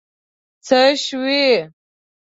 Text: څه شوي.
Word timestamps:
څه 0.65 0.81
شوي. 1.05 1.45